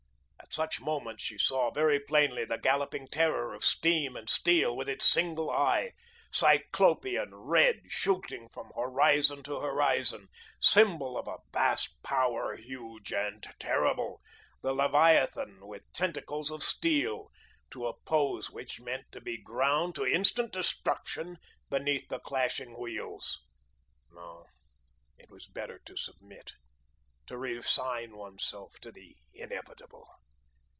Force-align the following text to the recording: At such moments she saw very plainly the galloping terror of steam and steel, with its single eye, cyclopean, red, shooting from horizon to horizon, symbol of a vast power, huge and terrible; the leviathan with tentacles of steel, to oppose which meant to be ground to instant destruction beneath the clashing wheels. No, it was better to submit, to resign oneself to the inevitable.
At 0.51 0.55
such 0.55 0.81
moments 0.81 1.23
she 1.23 1.37
saw 1.37 1.71
very 1.71 1.97
plainly 1.97 2.43
the 2.43 2.57
galloping 2.57 3.07
terror 3.07 3.53
of 3.53 3.63
steam 3.63 4.17
and 4.17 4.29
steel, 4.29 4.75
with 4.75 4.89
its 4.89 5.05
single 5.05 5.49
eye, 5.49 5.93
cyclopean, 6.29 7.33
red, 7.33 7.83
shooting 7.87 8.49
from 8.49 8.69
horizon 8.75 9.43
to 9.43 9.61
horizon, 9.61 10.27
symbol 10.59 11.17
of 11.17 11.25
a 11.29 11.37
vast 11.53 12.03
power, 12.03 12.57
huge 12.57 13.13
and 13.13 13.47
terrible; 13.59 14.19
the 14.61 14.73
leviathan 14.73 15.65
with 15.67 15.83
tentacles 15.93 16.51
of 16.51 16.63
steel, 16.63 17.31
to 17.69 17.87
oppose 17.87 18.49
which 18.51 18.81
meant 18.81 19.05
to 19.13 19.21
be 19.21 19.37
ground 19.37 19.95
to 19.95 20.05
instant 20.05 20.51
destruction 20.51 21.37
beneath 21.69 22.09
the 22.09 22.19
clashing 22.19 22.77
wheels. 22.77 23.39
No, 24.11 24.47
it 25.17 25.31
was 25.31 25.47
better 25.47 25.79
to 25.85 25.95
submit, 25.95 26.55
to 27.27 27.37
resign 27.37 28.17
oneself 28.17 28.73
to 28.81 28.91
the 28.91 29.15
inevitable. 29.33 30.09